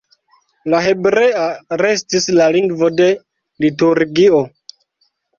La 0.73 0.77
hebrea 0.83 1.41
restis 1.81 2.25
la 2.37 2.47
lingvo 2.55 2.89
de 3.01 3.07
liturgio. 3.65 4.41